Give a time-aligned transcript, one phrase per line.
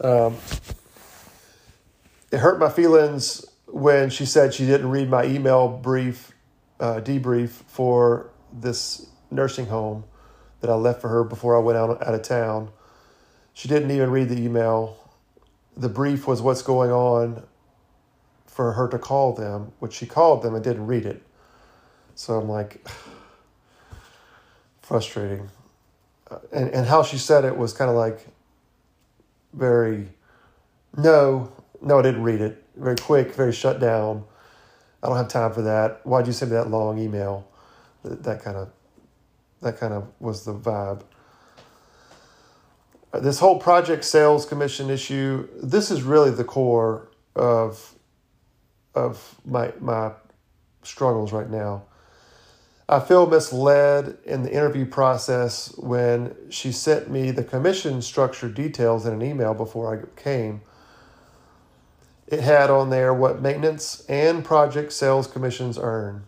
[0.00, 0.36] Um,
[2.30, 6.32] it hurt my feelings when she said she didn't read my email brief,
[6.78, 10.04] uh, debrief for this nursing home
[10.60, 12.70] that I left for her before I went out, out of town.
[13.52, 14.96] She didn't even read the email.
[15.76, 17.42] The brief was what's going on
[18.46, 21.22] for her to call them, which she called them and didn't read it.
[22.14, 22.86] So I'm like,
[24.82, 25.50] frustrating.
[26.30, 28.26] Uh, and, and how she said it was kind of like
[29.52, 30.08] very,
[30.96, 32.64] no, no, I didn't read it.
[32.76, 34.24] Very quick, very shut down.
[35.02, 36.04] I don't have time for that.
[36.06, 37.48] Why'd you send me that long email?
[38.02, 38.70] That, that kind of,
[39.62, 41.02] that kind of was the vibe.
[43.12, 45.48] Uh, this whole project sales commission issue.
[45.62, 47.94] This is really the core of,
[48.94, 50.12] of my my
[50.82, 51.84] struggles right now.
[52.90, 59.06] I feel misled in the interview process when she sent me the commission structure details
[59.06, 60.62] in an email before I came.
[62.26, 66.24] It had on there what maintenance and project sales commissions earn.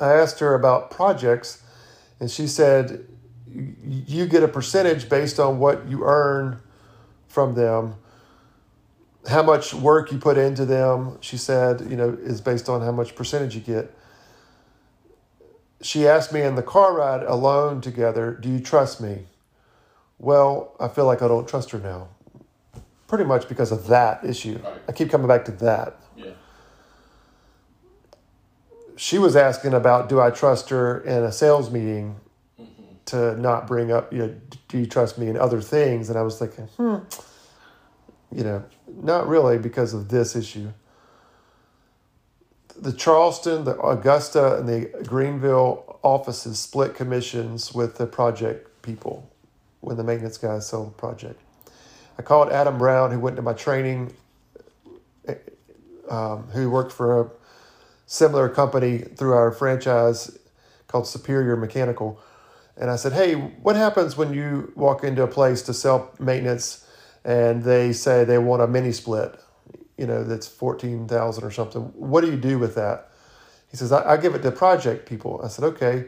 [0.00, 1.62] I asked her about projects,
[2.20, 3.06] and she said,
[3.46, 6.62] You get a percentage based on what you earn
[7.28, 7.96] from them.
[9.28, 12.92] How much work you put into them, she said, you know, is based on how
[12.92, 13.94] much percentage you get
[15.82, 19.26] she asked me in the car ride alone together, Do you trust me?
[20.18, 22.08] Well, I feel like I don't trust her now.
[23.06, 24.60] Pretty much because of that issue.
[24.62, 24.80] Right.
[24.88, 25.96] I keep coming back to that.
[26.16, 26.32] Yeah.
[28.96, 32.16] She was asking about do I trust her in a sales meeting
[32.60, 32.82] mm-hmm.
[33.06, 34.34] to not bring up, you know,
[34.68, 36.10] do you trust me in other things?
[36.10, 36.96] And I was thinking, hmm,
[38.30, 40.70] you know, not really because of this issue
[42.80, 49.30] the Charleston, the Augusta, and the Greenville offices split commissions with the project people
[49.80, 51.40] when the maintenance guys sold the project.
[52.18, 54.14] I called Adam Brown, who went to my training,
[56.08, 57.30] um, who worked for a
[58.06, 60.38] similar company through our franchise
[60.88, 62.20] called Superior Mechanical.
[62.76, 66.86] And I said, Hey, what happens when you walk into a place to sell maintenance
[67.24, 69.38] and they say they want a mini split?
[70.00, 71.82] You know, that's 14,000 or something.
[71.94, 73.10] What do you do with that?
[73.70, 75.42] He says, I, I give it to project people.
[75.44, 76.06] I said, okay.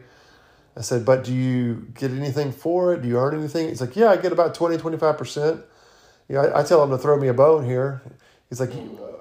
[0.75, 3.03] I said, but do you get anything for it?
[3.03, 3.69] Do you earn anything?
[3.69, 5.63] He's like, yeah, I get about 20, 25%.
[6.27, 8.01] You know, I, I tell him to throw me a bone here.
[8.49, 8.71] He's like,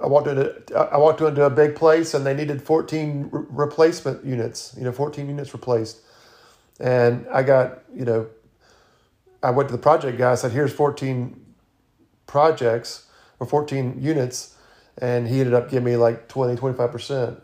[0.03, 4.25] I walked into, I walked into a big place and they needed 14 re- replacement
[4.25, 5.99] units, you know, 14 units replaced.
[6.81, 8.27] And I got, you know,
[9.43, 10.33] I went to the project guy.
[10.33, 11.39] I said, here's 14
[12.27, 13.07] projects
[13.39, 14.53] or 14 units
[14.99, 17.37] and he ended up giving me like 20, 25%.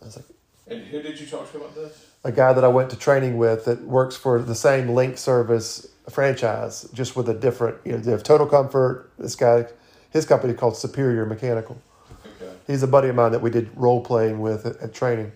[0.00, 0.24] I was like,
[0.68, 2.06] and who did you talk to about this?
[2.24, 5.88] A guy that I went to training with that works for the same Linc Service
[6.08, 9.10] franchise, just with a different, you know, they have Total Comfort.
[9.18, 9.66] This guy,
[10.10, 11.80] his company called Superior Mechanical.
[12.40, 12.52] Okay.
[12.66, 15.32] He's a buddy of mine that we did role playing with at, at training.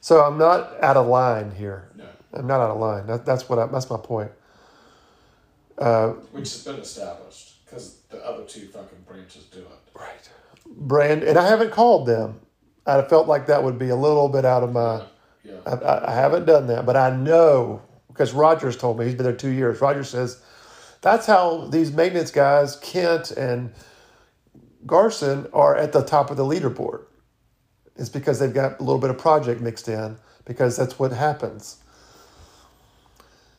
[0.00, 1.88] So I'm not out of line here.
[1.96, 2.06] No.
[2.32, 3.06] I'm not out of line.
[3.06, 4.30] That, that's what I, that's my point.
[5.76, 9.98] Uh, Which has been established because the other two fucking branches do it.
[9.98, 10.28] Right.
[10.66, 12.40] Brand, and I haven't called them.
[12.86, 15.04] I felt like that would be a little bit out of my.
[15.44, 15.60] Yeah.
[15.66, 19.34] I, I haven't done that, but I know because Rogers told me he's been there
[19.34, 19.80] two years.
[19.80, 20.42] Rogers says
[21.00, 23.72] that's how these maintenance guys, Kent and
[24.86, 27.04] Garson, are at the top of the leaderboard.
[27.96, 31.78] It's because they've got a little bit of project mixed in because that's what happens.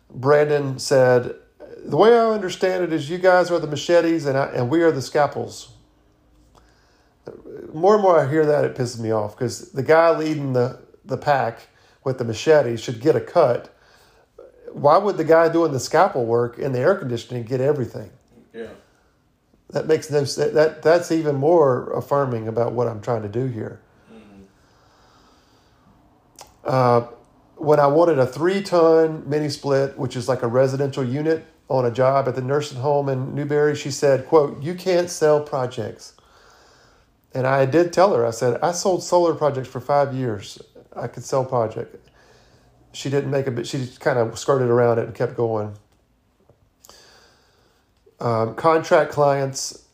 [0.10, 1.36] Brandon said,
[1.84, 4.84] The way I understand it is you guys are the machetes and, I, and we
[4.84, 5.72] are the scalpels
[7.74, 10.80] more and more I hear that, it pisses me off because the guy leading the,
[11.06, 11.68] the pack
[12.04, 13.76] with the machete should get a cut.
[14.72, 18.12] Why would the guy doing the scalpel work in the air conditioning get everything?
[18.54, 18.70] Yeah.
[19.70, 20.54] That makes no sense.
[20.54, 23.82] That, that's even more affirming about what I'm trying to do here.
[24.12, 24.42] Mm-hmm.
[26.64, 27.02] Uh,
[27.56, 31.86] when I wanted a three ton mini split, which is like a residential unit on
[31.86, 36.14] a job at the nursing home in Newberry, she said, quote, you can't sell projects.
[37.34, 40.62] And I did tell her, I said, I sold solar projects for five years.
[40.94, 41.96] I could sell project.
[42.92, 45.74] She didn't make a bit, she kind of skirted around it and kept going.
[48.20, 49.86] Um, contract clients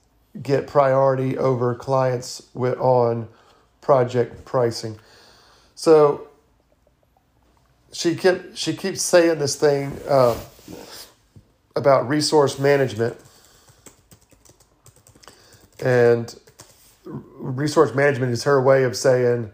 [0.41, 3.30] get priority over clients with, on
[3.81, 5.00] project pricing.
[5.75, 6.27] So
[7.94, 10.35] she kept she keeps saying this thing uh,
[11.77, 13.15] about resource management,
[15.79, 16.35] and
[17.06, 19.51] resource management is her way of saying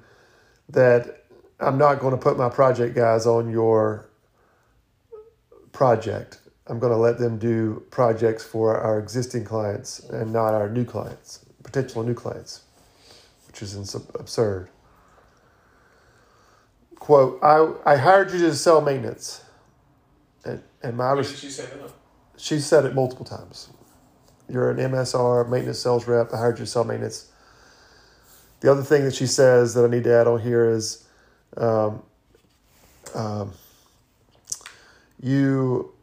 [0.70, 1.25] that
[1.60, 4.10] I'm not going to put my project guys on your
[5.72, 6.40] project.
[6.68, 10.86] I'm going to let them do projects for our existing clients and not our new
[10.86, 12.62] clients, potential new clients,
[13.48, 14.69] which is absurd.
[16.96, 19.44] Quote, I, I hired you to sell maintenance.
[20.46, 21.92] And, and my Where did she say that?
[22.38, 23.69] She said it multiple times.
[24.50, 26.33] You're an MSR, maintenance sales rep.
[26.33, 27.31] I hired you to sell maintenance.
[28.59, 31.06] The other thing that she says that I need to add on here is
[31.57, 32.03] um,
[33.13, 33.53] um,
[35.21, 35.94] you,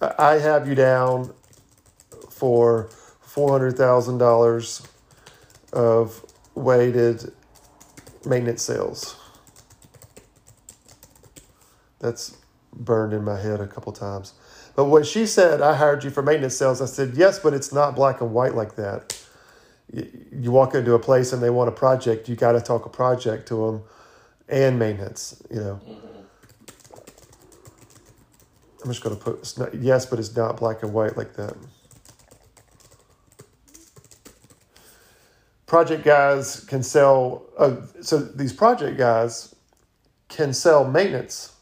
[0.00, 1.32] I have you down
[2.30, 2.88] for
[3.26, 4.86] $400,000
[5.72, 6.24] of
[6.54, 7.32] weighted
[8.24, 9.16] maintenance sales.
[11.98, 12.36] That's
[12.72, 14.34] burned in my head a couple times.
[14.76, 17.72] But when she said, I hired you for maintenance sales, I said, yes, but it's
[17.72, 19.20] not black and white like that.
[19.92, 22.88] You, walk into a place and they want a project, you got to talk a
[22.88, 23.82] project to them
[24.48, 25.80] and maintenance, you know.
[28.82, 31.34] I'm just going to put, it's not, yes, but it's not black and white like
[31.34, 31.56] that.
[35.66, 39.54] Project guys can sell, uh, so these project guys
[40.28, 41.54] can sell maintenance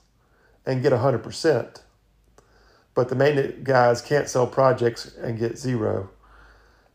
[0.65, 1.82] and get 100%
[2.95, 6.11] but the maintenance guys can't sell projects and get zero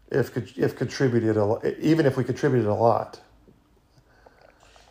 [0.09, 3.19] if if contributed a lot, even if we contributed a lot.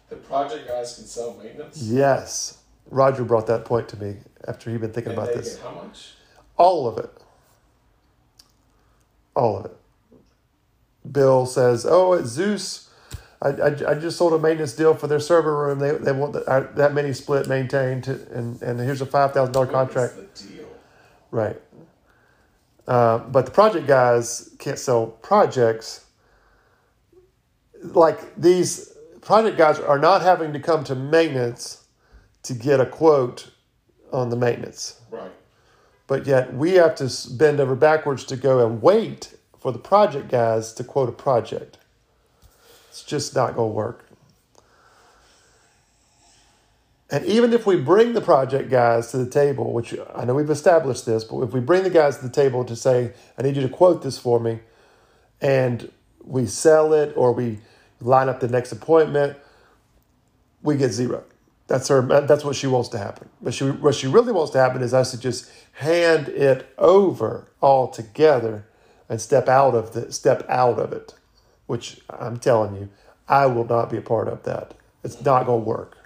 [0.08, 1.82] The project guys can sell maintenance.
[1.82, 2.58] Yes,
[2.90, 4.16] Roger brought that point to me
[4.46, 5.58] after he'd been thinking and about this.
[5.60, 6.12] how much?
[6.56, 7.10] All of it.
[9.34, 9.76] All of it.
[11.10, 12.90] Bill says, "Oh, at Zeus,
[13.40, 15.78] I, I, I just sold a maintenance deal for their server room.
[15.78, 19.32] They, they want the, uh, that mini split maintained, to, and and here's a five
[19.32, 20.14] thousand dollar contract."
[21.30, 21.86] What's the deal?
[21.86, 21.86] Right.
[22.86, 26.04] Uh, but the project guys can't sell projects.
[27.82, 31.84] Like these project guys are not having to come to maintenance
[32.44, 33.50] to get a quote
[34.12, 35.00] on the maintenance.
[35.10, 35.32] Right.
[36.06, 40.28] But yet we have to bend over backwards to go and wait for the project
[40.28, 41.78] guys to quote a project.
[42.88, 44.05] It's just not going to work.
[47.08, 50.50] And even if we bring the project guys to the table, which I know we've
[50.50, 53.54] established this, but if we bring the guys to the table to say, I need
[53.54, 54.60] you to quote this for me,
[55.40, 55.90] and
[56.24, 57.60] we sell it or we
[58.00, 59.36] line up the next appointment,
[60.62, 61.22] we get zero.
[61.68, 62.02] That's her.
[62.02, 63.28] That's what she wants to happen.
[63.40, 67.48] But she, what she really wants to happen is us to just hand it over
[67.60, 68.66] altogether
[69.08, 71.14] and step out of the step out of it.
[71.66, 72.88] Which I'm telling you,
[73.28, 74.74] I will not be a part of that.
[75.02, 75.98] It's not going to work.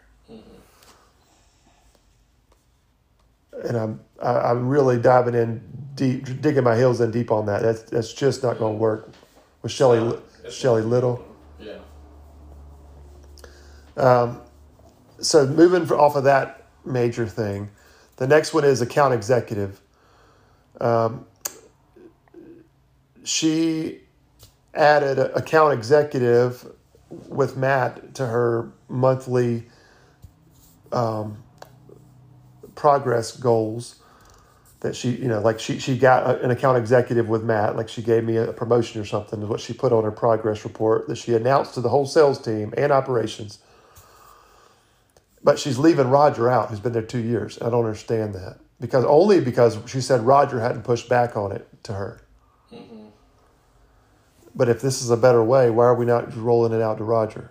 [3.64, 5.62] And I'm I, I'm really diving in
[5.94, 7.62] deep, digging my heels in deep on that.
[7.62, 9.10] That's that's just not going to work
[9.62, 11.24] with Shelley It's Shelley Little.
[11.58, 11.78] Yeah.
[13.96, 14.40] Um,
[15.20, 17.70] so moving off of that major thing,
[18.16, 19.80] the next one is account executive.
[20.80, 21.26] Um,
[23.24, 24.00] she
[24.74, 26.66] added account executive
[27.28, 29.66] with Matt to her monthly
[30.92, 31.42] um,
[32.80, 33.96] progress goals
[34.80, 37.90] that she, you know, like she, she got a- an account executive with Matt, like
[37.90, 41.06] she gave me a promotion or something, is what she put on her progress report
[41.06, 43.58] that she announced to the whole sales team and operations.
[45.44, 47.60] But she's leaving Roger out, who's been there two years.
[47.60, 51.68] I don't understand that because only because she said Roger hadn't pushed back on it
[51.82, 52.22] to her.
[52.72, 53.08] Mm-hmm.
[54.54, 57.04] But if this is a better way, why are we not rolling it out to
[57.04, 57.50] Roger?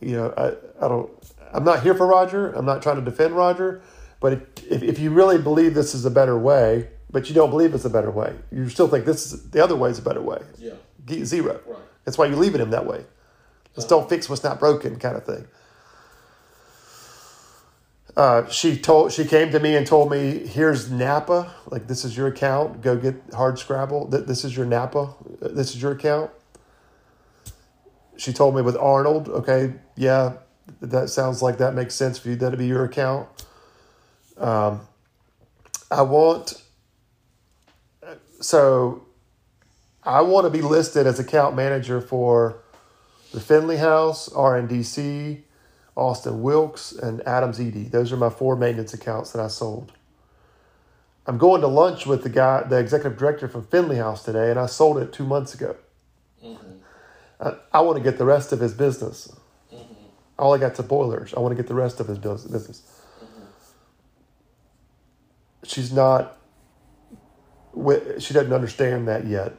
[0.00, 1.10] You know, I, I don't.
[1.52, 2.52] I'm not here for Roger.
[2.52, 3.82] I'm not trying to defend Roger.
[4.24, 4.32] But
[4.70, 7.84] if, if you really believe this is a better way, but you don't believe it's
[7.84, 10.40] a better way, you still think this is the other way is a better way.
[10.58, 10.76] Yeah.
[11.24, 11.60] Zero.
[11.66, 11.78] Right.
[12.06, 13.04] That's why you're leaving him that way.
[13.76, 15.46] Let's don't fix what's not broken, kind of thing.
[18.16, 21.54] Uh, she told she came to me and told me, "Here's Napa.
[21.66, 22.80] Like this is your account.
[22.80, 24.10] Go get hard Scrabble.
[24.10, 25.14] Th- This is your Napa.
[25.42, 26.30] Uh, This is your account."
[28.16, 29.28] She told me with Arnold.
[29.28, 30.38] Okay, yeah,
[30.80, 32.36] that sounds like that makes sense for you.
[32.36, 33.28] That'd be your account.
[34.36, 34.80] Um,
[35.90, 36.60] I want.
[38.40, 39.06] So,
[40.02, 42.58] I want to be listed as account manager for
[43.32, 45.40] the Finley House, RNDC,
[45.96, 47.84] Austin Wilkes, and Adams Edie.
[47.84, 49.92] Those are my four maintenance accounts that I sold.
[51.26, 54.58] I'm going to lunch with the guy, the executive director from Finley House today, and
[54.58, 55.76] I sold it two months ago.
[57.40, 59.34] I, I want to get the rest of his business.
[60.38, 61.32] All I got's a boilers.
[61.34, 62.93] I want to get the rest of his business.
[65.64, 66.38] She's not.
[68.18, 69.54] She doesn't understand that yet,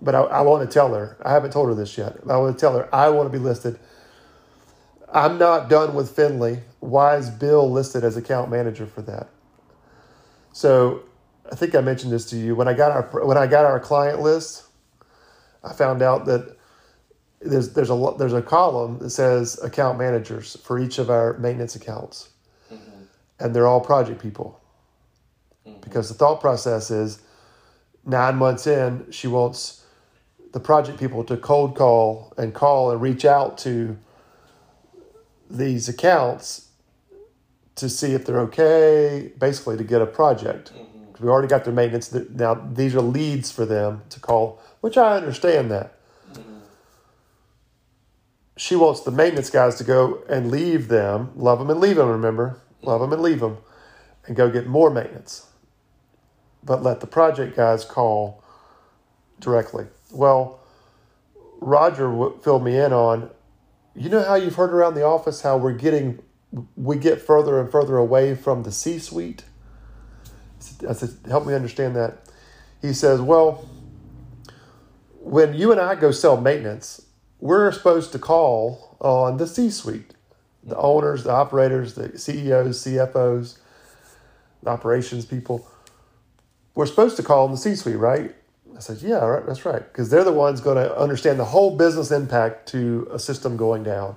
[0.00, 1.16] but I, I want to tell her.
[1.24, 2.16] I haven't told her this yet.
[2.28, 3.78] I want to tell her I want to be listed.
[5.12, 6.60] I'm not done with Finley.
[6.80, 9.28] Why is Bill listed as account manager for that?
[10.52, 11.02] So
[11.50, 13.80] I think I mentioned this to you when I got our when I got our
[13.80, 14.64] client list.
[15.64, 16.56] I found out that
[17.40, 21.76] there's there's a there's a column that says account managers for each of our maintenance
[21.76, 22.30] accounts,
[22.72, 23.02] mm-hmm.
[23.40, 24.60] and they're all project people.
[25.66, 25.80] Mm-hmm.
[25.80, 27.20] Because the thought process is,
[28.04, 29.84] nine months in, she wants
[30.52, 33.98] the project people to cold call and call and reach out to
[35.50, 36.68] these accounts
[37.74, 40.72] to see if they're okay, basically to get a project.
[40.72, 41.24] Mm-hmm.
[41.24, 42.12] We already got their maintenance.
[42.12, 45.98] Now these are leads for them to call, which I understand that.
[46.32, 46.58] Mm-hmm.
[48.56, 52.08] She wants the maintenance guys to go and leave them, love them and leave them.
[52.08, 53.58] Remember, love them and leave them,
[54.26, 55.46] and go get more maintenance.
[56.66, 58.42] But let the project guys call
[59.38, 59.86] directly.
[60.10, 60.60] Well,
[61.60, 63.30] Roger filled me in on.
[63.94, 66.18] You know how you've heard around the office how we're getting,
[66.76, 69.44] we get further and further away from the C-suite.
[70.86, 72.18] I said, help me understand that.
[72.82, 73.68] He says, well,
[75.20, 77.06] when you and I go sell maintenance,
[77.38, 80.14] we're supposed to call on the C-suite,
[80.64, 83.58] the owners, the operators, the CEOs, CFOs,
[84.62, 85.66] the operations people.
[86.76, 88.34] We're supposed to call them the C-suite, right?
[88.76, 91.74] I said, yeah, right, that's right, because they're the ones going to understand the whole
[91.74, 94.14] business impact to a system going down.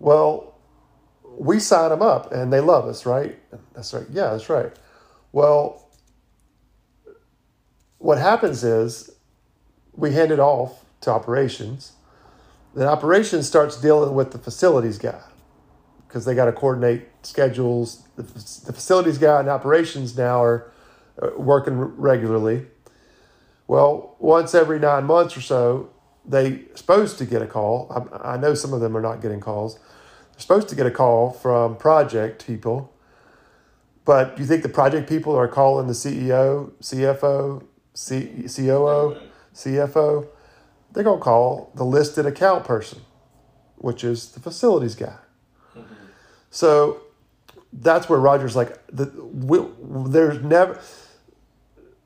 [0.00, 0.58] Well,
[1.22, 3.38] we sign them up and they love us, right?
[3.74, 4.06] That's right.
[4.10, 4.72] Yeah, that's right.
[5.30, 5.88] Well,
[7.98, 9.10] what happens is
[9.94, 11.92] we hand it off to operations.
[12.74, 15.22] Then operations starts dealing with the facilities guy
[16.08, 18.02] because they got to coordinate schedules.
[18.16, 20.72] The, the facilities guy and operations now are
[21.22, 22.66] Uh, working regularly.
[23.68, 25.90] Well, once every nine months or so,
[26.24, 28.10] they supposed to get a call.
[28.20, 29.76] I, I know some of them are not getting calls.
[29.76, 32.92] They're supposed to get a call from project people,
[34.04, 39.16] but do you think the project people are calling the CEO, CFO, C, COO,
[39.54, 40.26] CFO?
[40.92, 43.02] They're gonna call the listed account person,
[43.76, 45.16] which is the facilities guy.
[45.76, 45.94] Mm-hmm.
[46.50, 47.02] So
[47.72, 49.60] that's where Roger's like, the, we,
[50.10, 50.80] there's never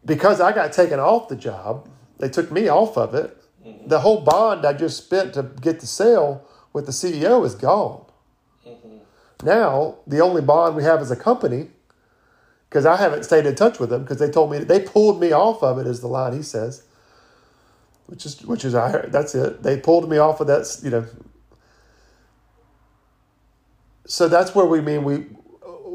[0.09, 1.89] because I got taken off the job.
[2.19, 3.37] They took me off of it.
[3.65, 3.87] Mm-hmm.
[3.87, 8.05] The whole bond I just spent to get the sale with the CEO is gone.
[8.67, 9.47] Mm-hmm.
[9.47, 11.69] Now the only bond we have as a company,
[12.69, 15.31] because I haven't stayed in touch with them because they told me they pulled me
[15.31, 15.87] off of it.
[15.87, 16.83] Is the line he says,
[18.07, 19.63] which is which is I heard, that's it.
[19.63, 20.81] They pulled me off of that.
[20.83, 21.07] You know.
[24.07, 25.27] So that's where we mean we.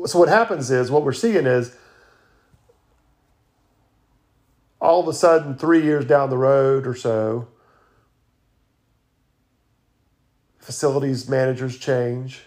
[0.05, 1.75] So what happens is what we're seeing is
[4.83, 7.47] all of a sudden, three years down the road or so,
[10.59, 12.41] facilities managers change.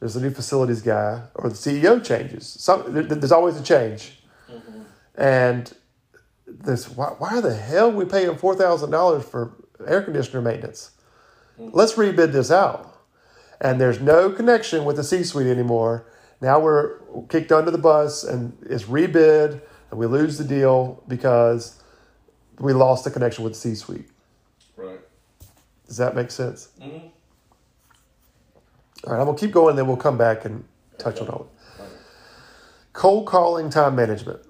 [0.00, 2.48] There's a new facilities guy, or the CEO changes.
[2.48, 4.18] Some, there- there's always a change.
[4.50, 4.80] Mm-hmm.
[5.14, 5.72] And
[6.48, 9.52] this, why, why the hell are we paying four thousand dollars for
[9.86, 10.90] air conditioner maintenance?
[11.60, 11.70] Mm-hmm.
[11.76, 12.92] Let's rebid this out.
[13.60, 16.06] And there's no connection with the C-suite anymore.
[16.40, 19.60] Now we're kicked under the bus, and it's rebid,
[19.90, 21.82] and we lose the deal because
[22.58, 24.08] we lost the connection with the C-suite.
[24.76, 25.00] Right.
[25.86, 26.68] Does that make sense?
[26.80, 27.06] Mm-hmm.
[29.06, 30.64] All right, I'm gonna keep going, then we'll come back and
[30.98, 31.84] touch on all it.
[32.92, 34.40] Cold calling time management.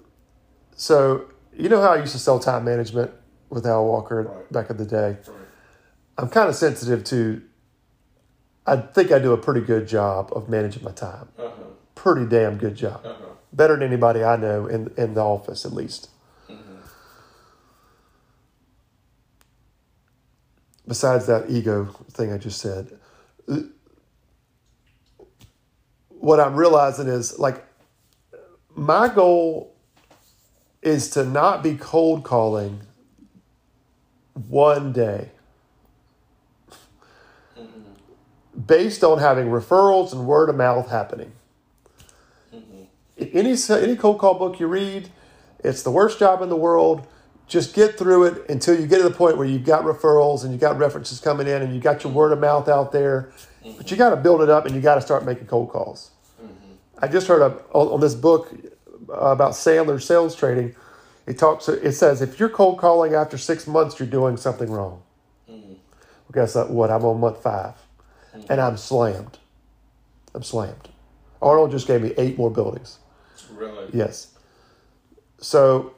[0.75, 3.11] So you know how I used to sell time management
[3.49, 4.51] with Al Walker Right.
[4.51, 5.17] back in the day.
[5.27, 5.37] Right.
[6.17, 7.41] I'm kind of sensitive to.
[8.67, 11.29] I think I do a pretty good job of managing my time.
[11.37, 11.51] Uh-huh.
[11.95, 13.01] Pretty damn good job.
[13.05, 13.25] Uh-huh.
[13.53, 16.09] Better than anybody I know in in the office, at least.
[20.87, 22.99] Besides that ego thing I just said,
[26.09, 27.63] what I'm realizing is like
[28.75, 29.73] my goal
[30.81, 32.81] is to not be cold calling
[34.33, 35.29] one day
[37.57, 38.59] mm-hmm.
[38.65, 41.31] based on having referrals and word of mouth happening.
[43.33, 45.09] Any any cold call book you read,
[45.63, 47.07] it's the worst job in the world.
[47.47, 50.51] Just get through it until you get to the point where you've got referrals and
[50.51, 53.31] you've got references coming in and you got your word of mouth out there.
[53.77, 56.11] But you got to build it up and you got to start making cold calls.
[56.41, 56.73] Mm-hmm.
[56.99, 58.53] I just heard a, on, on this book
[59.09, 60.75] uh, about Sandler sales training.
[61.27, 61.67] It talks.
[61.67, 65.03] It says if you're cold calling after six months, you're doing something wrong.
[65.49, 65.73] Mm-hmm.
[65.73, 66.89] Well, guess what?
[66.89, 67.75] I'm on month 5
[68.35, 68.51] mm-hmm.
[68.51, 69.37] and I'm slammed.
[70.33, 70.89] I'm slammed.
[71.41, 72.99] Arnold just gave me eight more buildings.
[73.61, 73.89] Really.
[73.93, 74.33] Yes.
[75.39, 75.93] So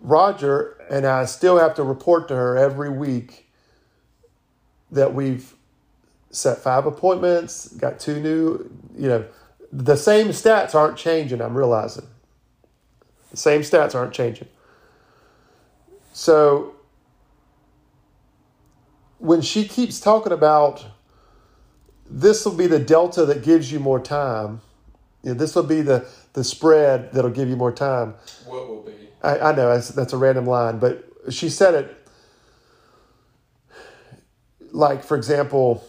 [0.00, 3.50] Roger and I still have to report to her every week
[4.92, 5.54] that we've
[6.30, 9.24] set five appointments, got two new, you know,
[9.72, 12.06] the same stats aren't changing, I'm realizing.
[13.32, 14.46] The same stats aren't changing.
[16.12, 16.76] So
[19.24, 20.84] when she keeps talking about
[22.10, 24.60] this will be the delta that gives you more time,
[25.22, 28.14] you know, this will be the, the spread that'll give you more time.
[28.44, 28.92] What will be?
[29.22, 32.08] I, I know that's, that's a random line, but she said it
[34.72, 35.82] like, for example,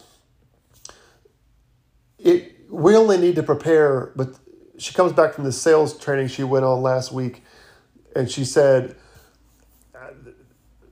[2.18, 4.34] it we only need to prepare, but
[4.78, 7.44] she comes back from the sales training she went on last week,
[8.14, 8.96] and she said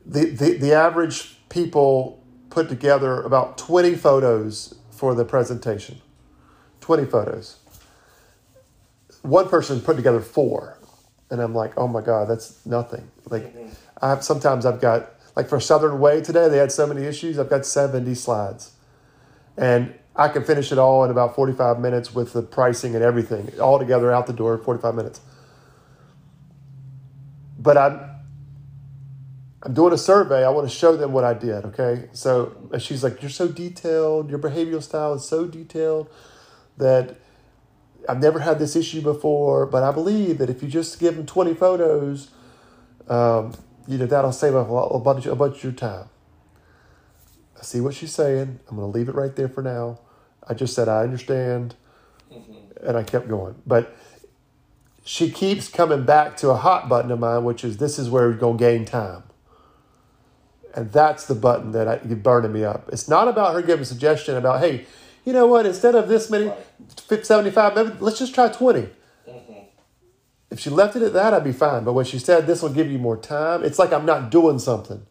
[0.05, 2.24] the, the, the average people
[2.55, 6.01] put together about 20 photos for the presentation.
[6.81, 7.59] 20 photos.
[9.23, 10.79] One person put together four.
[11.31, 13.11] And I'm like, oh my God, that's nothing.
[13.29, 13.53] Like,
[14.01, 17.41] I have, sometimes I've got, like for Southern Way today, they had so many issues,
[17.41, 18.73] I've got 70 slides.
[19.57, 23.51] And I can finish it all in about 45 minutes with the pricing and everything,
[23.59, 25.21] all together out the door, 45 minutes.
[27.59, 28.14] But I'm,
[29.65, 30.45] I'm doing a survey.
[30.45, 31.65] I want to show them what I did.
[31.67, 32.09] Okay.
[32.13, 34.31] So and she's like, You're so detailed.
[34.31, 36.09] Your behavioral style is so detailed
[36.77, 37.17] that
[38.09, 39.67] I've never had this issue before.
[39.67, 42.31] But I believe that if you just give them 20 photos,
[43.09, 43.55] um,
[43.87, 46.09] you know, that'll save a, lot, a, bunch, a bunch of your time.
[47.59, 48.61] I see what she's saying.
[48.69, 50.01] I'm going to leave it right there for now.
[50.47, 51.75] I just said, I understand.
[52.31, 52.87] Mm-hmm.
[52.87, 53.55] And I kept going.
[53.67, 53.97] But
[55.05, 58.29] she keeps coming back to a hot button of mine, which is this is where
[58.29, 59.23] we're going to gain time.
[60.75, 62.89] And that's the button that I, you're burning me up.
[62.93, 64.87] It's not about her giving a suggestion about, hey,
[65.25, 66.53] you know what, instead of this many,
[67.09, 68.81] 75, maybe, let's just try 20.
[68.81, 69.53] Mm-hmm.
[70.51, 71.85] If she left it at that, I'd be fine.
[71.85, 74.59] But when she said this will give you more time, it's like I'm not doing
[74.59, 75.07] something.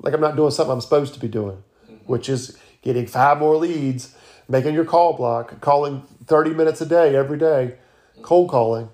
[0.00, 1.96] Like I'm not doing something I'm supposed to be doing, mm-hmm.
[2.06, 4.14] which is getting five more leads,
[4.48, 7.76] making your call block, calling 30 minutes a day every day,
[8.22, 8.88] cold calling.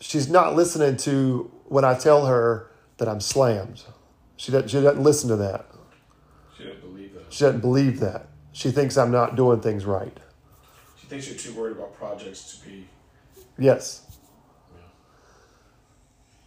[0.00, 2.69] She's not listening to when I tell her
[3.00, 3.82] that I'm slammed.
[4.36, 5.64] She doesn't, she doesn't listen to that.
[6.56, 7.32] She doesn't believe that.
[7.32, 8.28] She doesn't believe that.
[8.52, 10.16] She thinks I'm not doing things right.
[11.00, 12.86] She thinks you're too worried about projects to be.
[13.58, 14.18] Yes.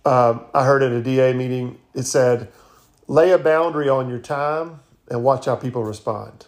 [0.05, 0.11] Yeah.
[0.11, 2.51] Um, I heard at a DA meeting, it said,
[3.07, 6.45] lay a boundary on your time and watch how people respond.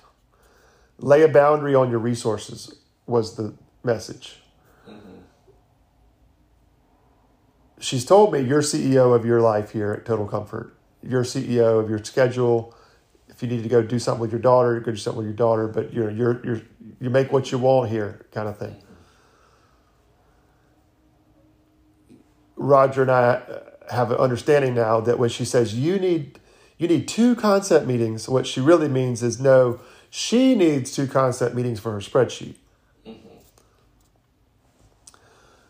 [1.00, 2.76] Lay a boundary on your resources
[3.08, 4.40] was the message.
[7.80, 10.76] She's told me you're CEO of your life here at Total Comfort.
[11.02, 12.76] You're CEO of your schedule.
[13.30, 15.36] If you need to go do something with your daughter, go do something with your
[15.36, 15.68] daughter.
[15.68, 16.62] But you're you're you're
[17.00, 18.76] you make what you want here, kind of thing.
[22.56, 23.42] Roger and I
[23.92, 26.40] have an understanding now that when she says you need
[26.78, 31.56] you need two concept meetings, what she really means is no, she needs two concept
[31.56, 32.56] meetings for her spreadsheet.
[33.06, 33.28] Mm-hmm.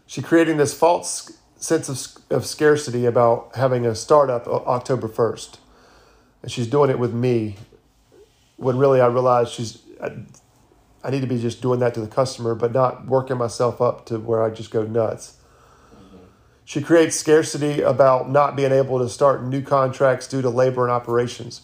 [0.08, 5.58] She's creating this false sense of, of scarcity about having a startup October 1st.
[6.42, 7.56] And she's doing it with me
[8.58, 10.18] when really I realize she's, I,
[11.04, 14.06] I need to be just doing that to the customer, but not working myself up
[14.08, 15.38] to where I just go nuts.
[15.94, 16.18] Mm-hmm.
[16.66, 20.92] She creates scarcity about not being able to start new contracts due to labor and
[20.92, 21.62] operations.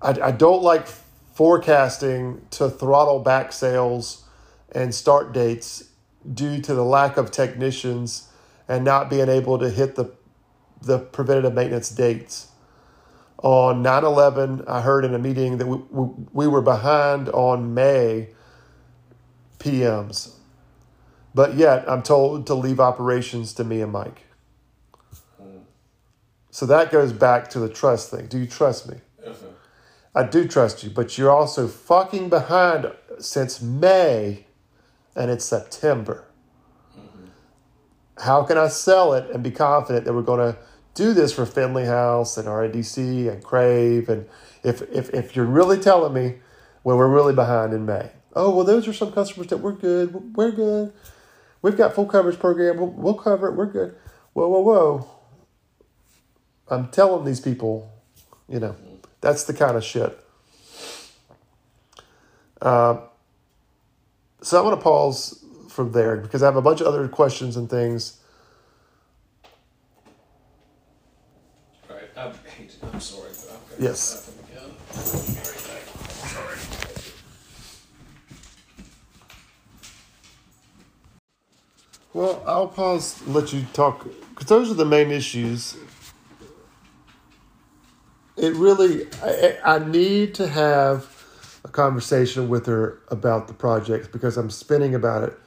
[0.00, 0.86] I, I don't like
[1.36, 4.24] forecasting to throttle back sales
[4.72, 5.90] and start dates
[6.32, 8.28] due to the lack of technicians
[8.66, 10.10] and not being able to hit the
[10.80, 12.48] the preventative maintenance dates.
[13.42, 17.74] On 9 11, I heard in a meeting that we, we, we were behind on
[17.74, 18.30] May
[19.58, 20.32] PMs.
[21.34, 24.22] But yet, I'm told to leave operations to me and Mike.
[25.40, 25.60] Mm.
[26.50, 28.26] So that goes back to the trust thing.
[28.26, 28.96] Do you trust me?
[30.16, 34.46] I do trust you, but you're also fucking behind since May
[35.14, 36.24] and it's September.
[36.98, 37.26] Mm-hmm.
[38.24, 40.58] How can I sell it and be confident that we're going to
[40.94, 44.08] do this for Finley House and RADC and Crave?
[44.08, 44.26] And
[44.64, 46.36] if, if, if you're really telling me
[46.82, 50.34] when we're really behind in May, oh, well, those are some customers that we're good.
[50.34, 50.94] We're good.
[51.60, 52.78] We've got full coverage program.
[52.78, 53.52] We'll, we'll cover it.
[53.52, 53.94] We're good.
[54.32, 55.10] Whoa, whoa, whoa.
[56.68, 57.92] I'm telling these people,
[58.48, 58.76] you know.
[59.20, 60.18] That's the kind of shit.
[62.60, 62.98] Uh,
[64.42, 67.56] so I'm going to pause from there because I have a bunch of other questions
[67.56, 68.18] and things.
[71.90, 72.08] All right.
[72.16, 72.32] I'm,
[72.92, 73.30] I'm sorry.
[73.78, 74.30] yes.
[82.16, 84.06] Well, I'll pause, let you talk.
[84.30, 85.76] because those are the main issues,
[88.36, 91.12] it really I, I need to have
[91.64, 95.38] a conversation with her about the project because I'm spinning about it.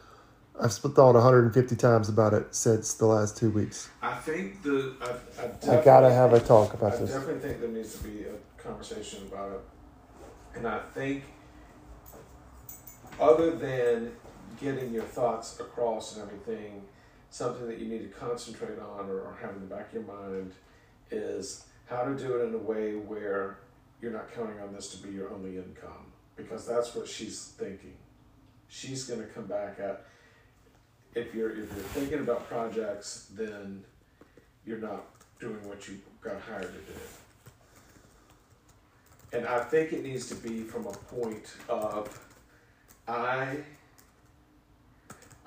[0.62, 3.90] I've thought 150 times about it since the last two weeks.
[4.02, 7.12] I think the I, I, I gotta have a talk I about this.
[7.12, 9.62] definitely think there needs to be a conversation about it,
[10.56, 11.24] and I think
[13.20, 14.12] other than
[14.60, 16.82] getting your thoughts across and everything,
[17.30, 20.04] something that you need to concentrate on or, or have in the back of your
[20.04, 20.54] mind
[21.12, 23.58] is how to do it in a way where
[24.02, 27.96] you're not counting on this to be your only income because that's what she's thinking.
[28.68, 30.06] She's going to come back at
[31.16, 33.84] if you're if you're thinking about projects, then
[34.66, 35.06] you're not
[35.40, 37.00] doing what you got hired to do.
[39.34, 42.20] And I think it needs to be from a point of
[43.08, 43.58] I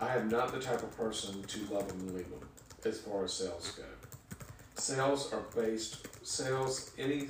[0.01, 2.49] I am not the type of person to love them and leave them
[2.85, 3.85] as far as sales go.
[4.75, 7.29] Sales are based sales any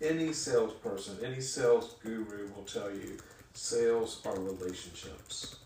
[0.00, 3.16] any salesperson, any sales guru will tell you
[3.52, 5.56] sales are relationships.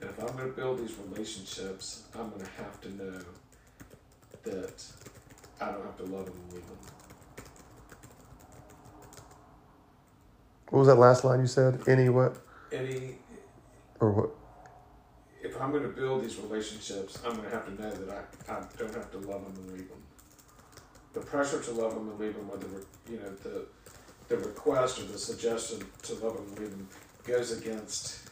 [0.00, 3.20] And if I'm going to build these relationships, I'm going to have to know
[4.44, 4.84] that
[5.60, 6.78] I don't have to love them and leave them.
[10.70, 11.82] What was that last line you said?
[11.88, 12.36] Any what
[12.72, 13.16] Any
[14.00, 14.30] or what?
[15.42, 18.52] if I'm going to build these relationships, I'm going to have to know that I,
[18.52, 20.02] I don't have to love them and leave them.
[21.14, 22.66] The pressure to love them and leave them, or the
[23.10, 23.66] you know the
[24.28, 26.88] the request or the suggestion to love them and leave them,
[27.24, 28.28] goes against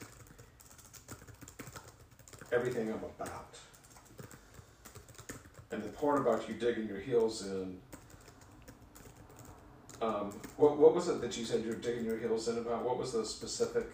[2.53, 3.59] everything I'm about.
[5.71, 7.79] And the part about you digging your heels in.
[10.01, 12.85] Um, what what was it that you said you're digging your heels in about?
[12.85, 13.87] What was the specific?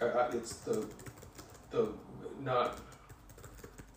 [0.00, 0.86] Uh, uh, it's the
[1.70, 1.88] the
[2.40, 2.78] not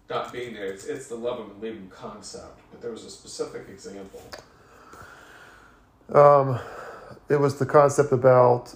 [0.10, 0.66] not being there.
[0.66, 2.60] It's it's the love them and leave them concept.
[2.72, 4.22] But there was a specific example.
[6.14, 6.60] Um,
[7.30, 8.76] it was the concept about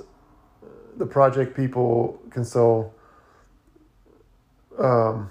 [0.98, 2.94] the project people console.
[4.78, 5.30] Um,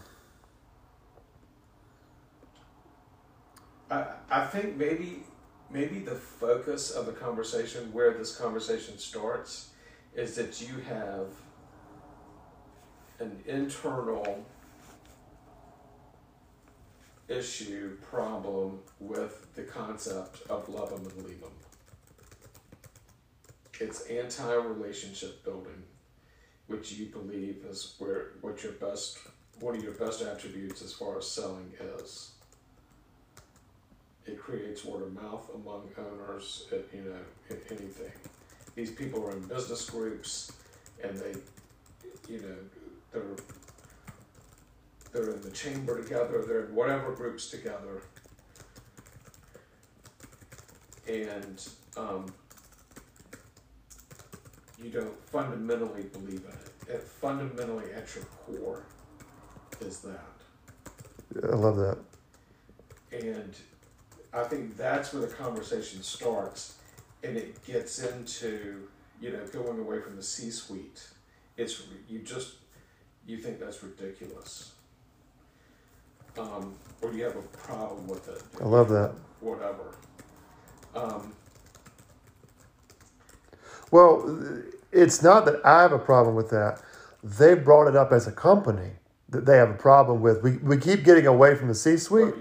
[3.91, 5.25] I I think maybe
[5.71, 9.71] maybe the focus of the conversation, where this conversation starts,
[10.15, 11.27] is that you have
[13.21, 14.45] an internal
[17.29, 21.51] issue problem with the concept of love them and leave them.
[23.81, 25.83] It's anti-relationship building,
[26.67, 29.19] which you believe is where what your best
[29.61, 32.31] one of your best attributes as far as selling is.
[34.27, 38.13] It creates word of mouth among owners, at, you know, anything.
[38.75, 40.53] These people are in business groups,
[41.03, 41.35] and they,
[42.29, 42.57] you know,
[43.11, 43.23] they're
[45.13, 46.45] they're in the chamber together.
[46.47, 48.03] They're in whatever groups together,
[51.09, 51.67] and
[51.97, 52.27] um,
[54.83, 56.95] you don't fundamentally believe in it.
[56.95, 58.83] It fundamentally at your core
[59.81, 60.25] is that.
[61.43, 61.99] I love that.
[63.13, 63.55] And
[64.33, 66.77] I think that's where the conversation starts
[67.23, 68.89] and it gets into,
[69.21, 71.07] you know, going away from the C suite.
[71.57, 72.55] It's, you just,
[73.27, 74.73] you think that's ridiculous.
[76.39, 78.43] Um, or you have a problem with it.
[78.61, 79.15] I love that.
[79.41, 79.95] Whatever.
[80.95, 81.33] Um,
[83.91, 86.81] Well, it's not that I have a problem with that.
[87.23, 88.91] They brought it up as a company
[89.31, 90.43] that they have a problem with.
[90.43, 92.35] We, we keep getting away from the C suite.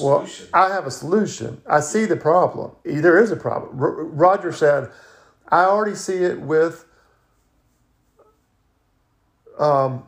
[0.00, 0.26] Well.
[0.52, 1.60] I have a solution.
[1.66, 2.72] I see the problem.
[2.84, 3.80] There is a problem.
[3.80, 4.90] R- Roger said,
[5.48, 6.84] I already see it with
[9.58, 10.04] um,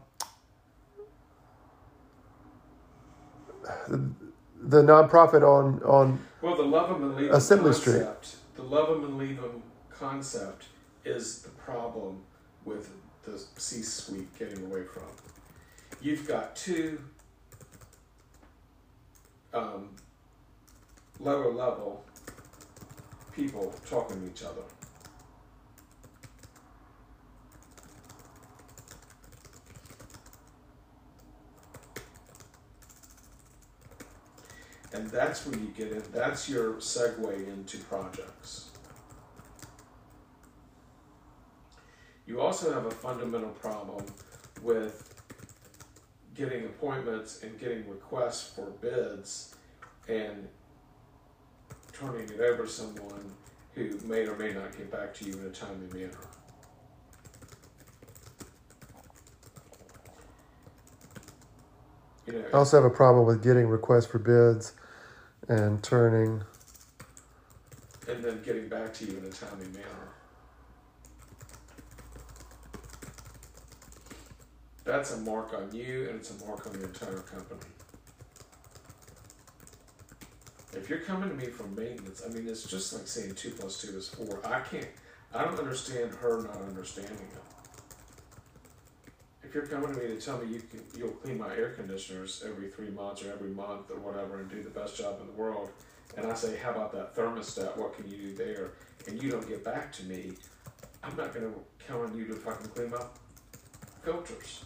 [3.88, 8.02] the nonprofit on on Well, the love 'em and leave 'em Assembly Street.
[8.02, 10.66] concept, the love 'em and leave 'em concept
[11.04, 12.22] is the problem
[12.64, 12.90] with
[13.24, 15.04] the C-suite getting away from.
[16.00, 16.98] You've got two
[19.52, 19.90] um,
[21.20, 22.04] lower level
[23.32, 24.62] people talking to each other.
[34.94, 38.70] And that's when you get in, that's your segue into projects.
[42.26, 44.06] You also have a fundamental problem
[44.62, 45.12] with
[46.36, 49.56] getting appointments and getting requests for bids
[50.08, 50.48] and
[51.92, 53.32] turning it over to someone
[53.74, 56.18] who may or may not get back to you in a timely manner.
[62.26, 64.72] You know, I also have a problem with getting requests for bids
[65.48, 66.42] and turning.
[68.08, 70.08] and then getting back to you in a timely manner.
[74.84, 77.70] That's a mark on you and it's a mark on the entire company.
[80.74, 83.80] If you're coming to me for maintenance, I mean, it's just like saying two plus
[83.80, 84.40] two is four.
[84.44, 84.88] I can't,
[85.34, 87.53] I don't understand her not understanding it.
[89.54, 92.68] You're coming to me to tell me you can, you'll clean my air conditioners every
[92.68, 95.70] three months or every month or whatever and do the best job in the world,
[96.16, 97.76] and I say, how about that thermostat?
[97.76, 98.72] What can you do there?
[99.06, 100.32] And you don't get back to me,
[101.04, 101.52] I'm not gonna
[101.86, 102.98] count on you to fucking clean my
[104.02, 104.64] filters.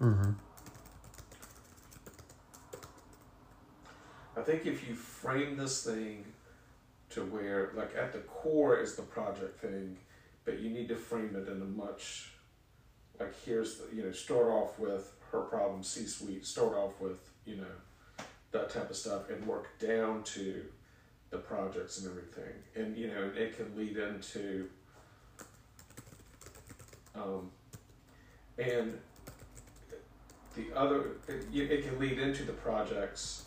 [0.00, 0.30] Mm-hmm.
[4.38, 6.24] I think if you frame this thing
[7.18, 9.96] to where, like, at the core is the project thing,
[10.44, 12.30] but you need to frame it in a much,
[13.18, 17.18] like, here's the, you know, start off with her problem C suite, start off with,
[17.44, 20.64] you know, that type of stuff, and work down to
[21.30, 22.54] the projects and everything.
[22.74, 24.68] And, you know, it can lead into,
[27.14, 27.50] um,
[28.58, 28.98] and
[30.56, 33.44] the other, it, it can lead into the projects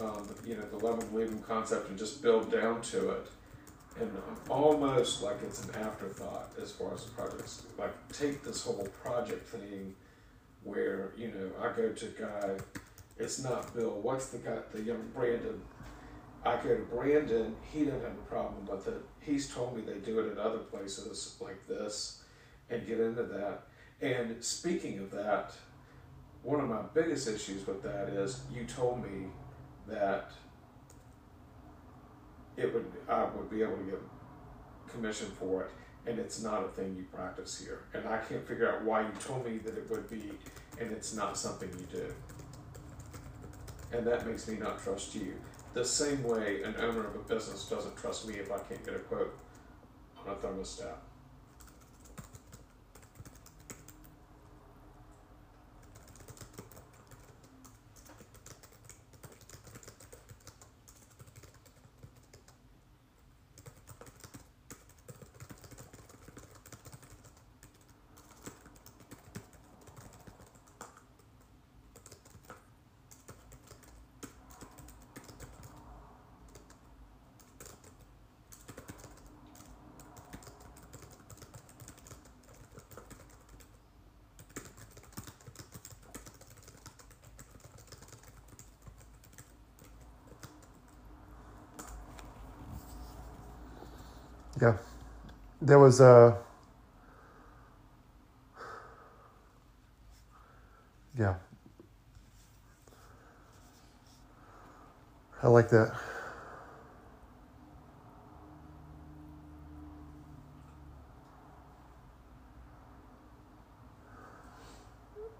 [0.00, 3.26] um, you know, the love and believe 'em concept and just build down to it.
[4.00, 4.10] And
[4.48, 7.62] almost like it's an afterthought as far as the projects.
[7.76, 9.94] Like, take this whole project thing
[10.62, 12.56] where, you know, I go to guy,
[13.18, 15.60] it's not Bill, what's the guy, the young Brandon?
[16.44, 19.02] I go to Brandon, he doesn't have a problem with it.
[19.18, 22.22] He's told me they do it at other places like this
[22.70, 23.64] and get into that.
[24.00, 25.52] And speaking of that,
[26.44, 29.26] one of my biggest issues with that is you told me
[29.88, 30.30] that
[32.56, 34.00] it would I would be able to get
[34.88, 35.70] commission for it,
[36.06, 37.84] and it's not a thing you practice here.
[37.94, 40.32] And I can't figure out why you told me that it would be,
[40.80, 42.14] and it's not something you do.
[43.92, 45.34] And that makes me not trust you.
[45.72, 48.94] The same way an owner of a business doesn't trust me if I can't get
[48.94, 49.38] a quote
[50.26, 50.96] on a thermostat.
[94.60, 94.76] Yeah.
[95.68, 96.34] There was a.
[101.14, 101.34] Yeah.
[105.42, 105.94] I like that.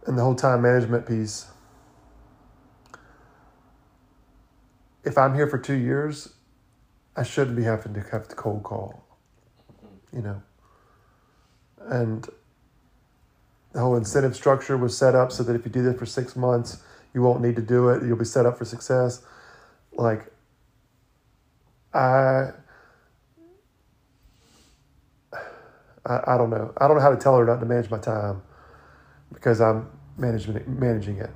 [0.06, 1.46] And the whole time management piece.
[5.04, 6.34] If I'm here for two years,
[7.16, 9.07] I shouldn't be having to have to cold call
[10.12, 10.42] you know.
[11.80, 12.28] And
[13.72, 16.36] the whole incentive structure was set up so that if you do this for six
[16.36, 16.82] months,
[17.14, 18.02] you won't need to do it.
[18.02, 19.22] You'll be set up for success.
[19.92, 20.32] Like,
[21.92, 22.50] I,
[26.06, 26.72] I, I don't know.
[26.76, 28.42] I don't know how to tell her not to manage my time
[29.32, 31.30] because I'm managing managing it.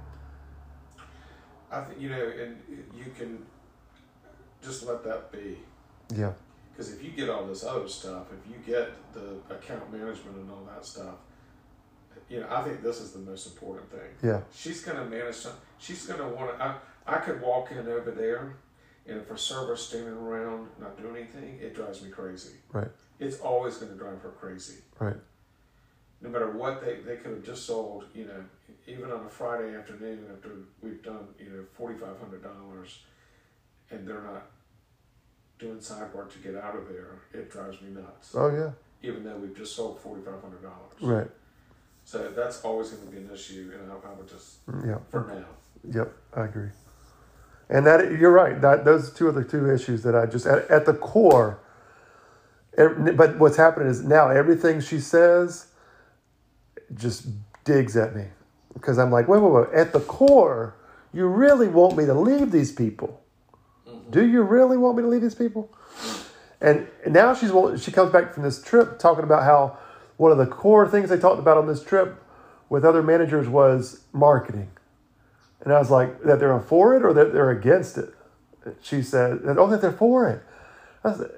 [1.70, 2.56] I think you know, and
[2.96, 3.44] you can
[4.62, 5.58] just let that be.
[6.14, 6.32] Yeah.
[6.72, 10.50] Because if you get all this other stuff, if you get the account management and
[10.50, 11.16] all that stuff,
[12.28, 14.10] you know, I think this is the most important thing.
[14.22, 14.40] Yeah.
[14.54, 17.86] She's going to manage some, she's going to want to, I, I could walk in
[17.88, 18.56] over there
[19.06, 22.54] and if a server's standing around not doing anything, it drives me crazy.
[22.72, 22.88] Right.
[23.18, 24.78] It's always going to drive her crazy.
[24.98, 25.16] Right.
[26.20, 28.44] No matter what they, they could have just sold, you know,
[28.86, 32.94] even on a Friday afternoon after we've done, you know, $4,500
[33.90, 34.46] and they're not
[35.62, 38.34] doing side work to get out of there, it drives me nuts.
[38.36, 38.70] Oh yeah.
[39.08, 41.00] Even though we've just sold forty five hundred dollars.
[41.00, 41.30] Right.
[42.04, 44.98] So that's always going to be an issue, and I, I would just Mm, Yeah.
[45.10, 45.94] for now.
[46.00, 46.68] Yep, I agree.
[47.68, 48.60] And that you're right.
[48.60, 51.60] That those two are the two issues that I just at, at the core.
[52.76, 55.66] But what's happening is now everything she says
[56.94, 57.26] just
[57.64, 58.26] digs at me
[58.74, 59.68] because I'm like, wait, wait, wait.
[59.74, 60.74] At the core,
[61.12, 63.21] you really want me to leave these people?
[64.12, 65.70] Do you really want me to leave these people?
[66.60, 67.50] And, now she's
[67.82, 69.78] she comes back from this trip talking about how
[70.16, 72.22] one of the core things they talked about on this trip
[72.68, 74.70] with other managers was marketing.
[75.62, 78.14] And I was like, that they're for it or that they're against it.
[78.80, 80.42] She said, oh, that they're for it.
[81.02, 81.30] I said,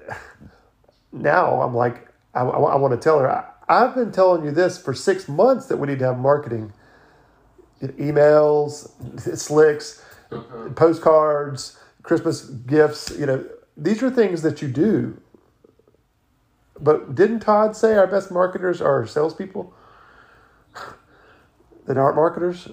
[1.11, 4.77] now I'm like, I, I, want to tell her, I, I've been telling you this
[4.77, 6.73] for six months that we need to have marketing
[7.81, 8.89] emails,
[9.37, 10.03] slicks,
[10.75, 13.11] postcards, Christmas gifts.
[13.17, 15.19] You know, these are things that you do.
[16.79, 19.73] But didn't Todd say our best marketers are salespeople
[21.85, 22.67] that aren't marketers?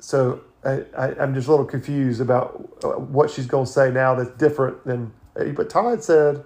[0.00, 3.90] So I, I, I'm just a little confused about uh, what she's going to say
[3.90, 5.12] now that's different than.
[5.34, 6.44] But Todd said,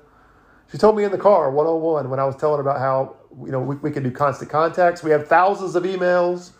[0.70, 3.50] she told me in the car, 101, when I was telling her about how you
[3.52, 5.02] know we, we can do Constant Contacts.
[5.02, 6.50] We have thousands of emails.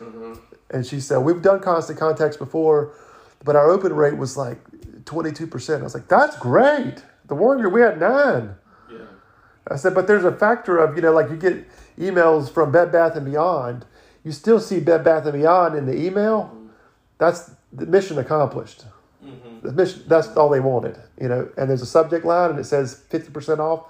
[0.00, 0.40] Mhm.
[0.70, 2.94] And she said, We've done Constant Contacts before,
[3.44, 4.58] but our open rate was like
[5.04, 5.80] 22%.
[5.80, 7.02] I was like, That's great.
[7.26, 8.54] The year we had nine.
[8.90, 8.98] Yeah.
[9.68, 11.66] I said, But there's a factor of, you know, like you get
[11.98, 13.84] emails from Bed Bath and Beyond.
[14.24, 16.56] You still see Bed Bath and Beyond in the email.
[17.18, 18.84] That's the mission accomplished.
[19.22, 19.62] Mhm.
[19.62, 21.48] The mission, that's all they wanted, you know.
[21.56, 23.86] And there's a subject line and it says 50% off.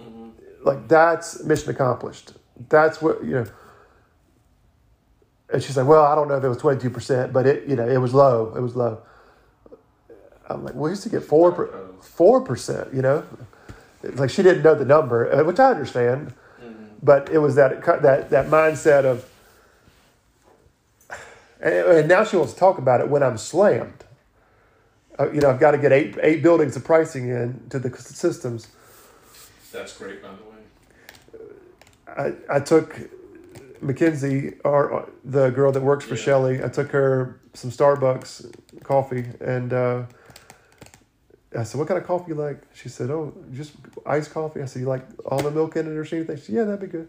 [0.00, 0.32] Mhm.
[0.64, 2.32] Like, that's mission accomplished.
[2.68, 3.46] That's what, you know.
[5.52, 7.88] And she's like, well, I don't know if it was 22%, but it, you know,
[7.88, 8.52] it was low.
[8.56, 8.98] It was low.
[10.48, 11.52] I'm like, Well, we used to get 4
[12.00, 13.24] 4%, you know?
[14.02, 16.34] It's like she didn't know the number, uh, which I understand.
[16.60, 16.74] Mhm.
[17.02, 19.28] But it was that, that, that mindset of,
[21.60, 24.04] and, and now she wants to talk about it when I'm slammed.
[25.18, 27.96] Uh, you know, I've got to get eight, eight buildings of pricing in to the
[27.96, 28.68] systems.
[29.72, 32.36] That's great, by the way.
[32.48, 32.98] I, I took
[33.80, 36.22] Mackenzie, or the girl that works for Yeah.
[36.22, 40.02] Shelly, I took her some Starbucks coffee, and uh,
[41.56, 43.72] I said, "What kind of coffee you like?" She said, "Oh, just
[44.04, 46.64] iced coffee." I said, "You like almond milk in it or anything?" She said, "Yeah,
[46.64, 47.08] that'd be good."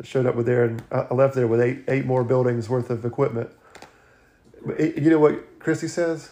[0.00, 2.68] I showed up with there, and I I left there with eight eight more buildings
[2.68, 3.50] worth of equipment.
[4.78, 6.30] It- you know what Christy says?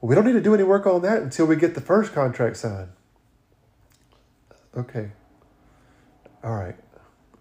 [0.00, 2.12] Well, we don't need to do any work on that until we get the first
[2.12, 2.90] contract signed.
[4.76, 5.10] Okay.
[6.44, 6.76] All right.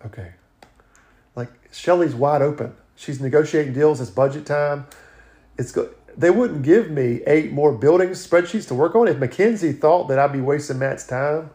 [0.05, 0.33] Okay.
[1.71, 2.73] Shelly's wide open.
[2.95, 4.01] She's negotiating deals.
[4.01, 4.85] It's budget time.
[5.57, 9.73] It's go- they wouldn't give me eight more building spreadsheets to work on if Mackenzie
[9.73, 11.51] thought that I'd be wasting Matt's time.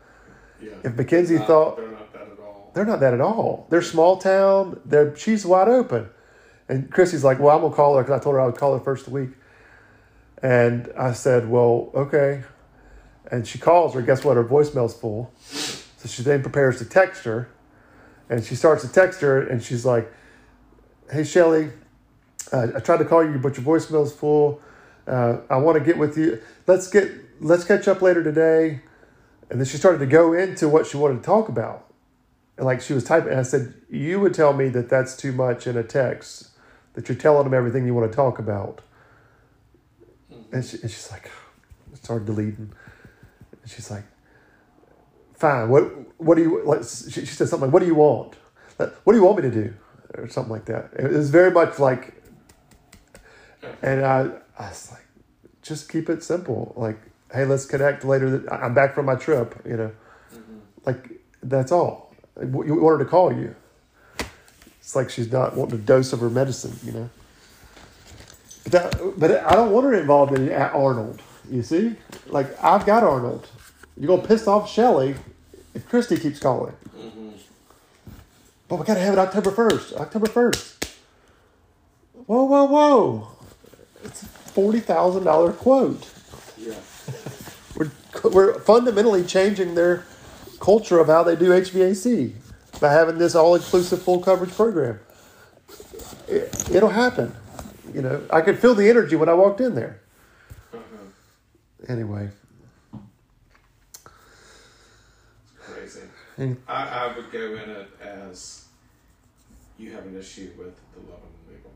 [0.60, 0.70] Yeah.
[0.84, 2.70] If Mackenzie Not- thought they're not that at all.
[2.74, 3.66] they're not that at all.
[3.70, 4.80] They're small town.
[4.84, 6.08] They're she's wide open.
[6.68, 8.72] And Chrissy's like, well, I'm gonna call her because I told her I would call
[8.78, 9.30] her first week.
[10.42, 12.42] And I said, well, okay.
[13.30, 14.02] And she calls her.
[14.02, 14.36] Guess what?
[14.36, 15.32] Her voicemail's full.
[15.40, 17.48] So she then prepares to text her,
[18.28, 20.12] and she starts to text her, and she's like,
[21.10, 21.70] "Hey Shelly,
[22.52, 24.60] uh, I tried to call you, but your voicemail's full.
[25.06, 26.40] Uh, I want to get with you.
[26.66, 28.82] Let's get let's catch up later today."
[29.52, 31.92] And then she started to go into what she wanted to talk about.
[32.56, 35.30] And like she was typing, and I said, You would tell me that that's too
[35.30, 36.48] much in a text,
[36.94, 38.80] that you're telling them everything you want to talk about.
[40.52, 41.30] And, she, and she's like,
[41.94, 42.72] started deleting.
[43.62, 44.04] And she's like,
[45.42, 45.82] Fine, what
[46.20, 48.34] what do you, like, she, she said something like, What do you want?
[48.78, 49.74] Like, what do you want me to do?
[50.14, 50.90] Or something like that.
[50.96, 52.22] It was very much like,
[53.82, 55.04] and I, I was like,
[55.60, 56.72] Just keep it simple.
[56.76, 56.96] Like,
[57.34, 58.46] hey, let's connect later.
[58.54, 59.90] I'm back from my trip, you know.
[60.32, 60.60] Mhm.
[60.86, 61.10] Like
[61.42, 62.14] that's all.
[62.40, 63.56] You want her to call you.
[64.78, 67.10] It's like she's not wanting a dose of her medicine, you know.
[68.62, 71.20] But that, but I don't want her involved in Arnold.
[71.50, 71.96] You see,
[72.28, 73.48] like I've got Arnold.
[73.96, 75.16] You're gonna piss off Shelly
[75.74, 76.74] if Christy keeps calling.
[76.96, 77.32] Mhm.
[78.68, 79.92] But we gotta have it October first.
[79.94, 80.84] October first.
[82.26, 83.28] Whoa, whoa, whoa!
[84.04, 86.08] It's a forty thousand dollar quote.
[86.58, 86.74] Yeah.
[87.76, 87.90] We're,
[88.30, 90.04] we're fundamentally changing their
[90.60, 92.32] culture of how they do HVAC
[92.80, 95.00] by having this all inclusive full coverage program.
[96.28, 97.34] It, it'll happen.
[97.94, 100.00] You know, I could feel the energy when I walked in there.
[100.74, 100.80] Uh-huh.
[101.88, 102.28] Anyway,
[105.58, 106.00] Crazy.
[106.00, 106.10] and
[106.68, 108.66] I, I would go in it as
[109.78, 111.72] you have an issue with the love and leave them,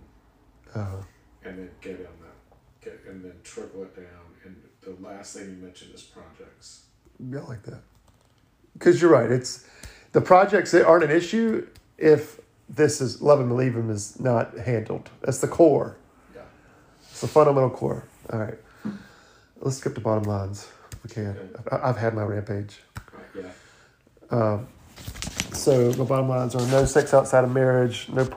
[0.74, 4.04] uh, and then get on that, get and then trickle it down.
[4.44, 6.84] And the last thing you mentioned is projects.
[7.18, 7.82] yeah, I like that.
[8.74, 9.30] Because you're right.
[9.30, 9.66] It's
[10.12, 11.66] the projects that aren't an issue
[11.98, 15.09] if this is love and believe them is not handled.
[15.22, 15.96] That's the core.
[16.34, 16.42] Yeah.
[17.11, 18.04] It's the fundamental core.
[18.30, 18.59] All right.
[19.61, 20.68] Let's skip the bottom lines.
[21.02, 21.28] We can.
[21.28, 21.76] Okay.
[21.82, 22.80] I've had my rampage.
[23.34, 23.42] Yeah.
[24.30, 24.66] Um,
[25.52, 28.34] so the bottom lines are no sex outside of marriage, no porn.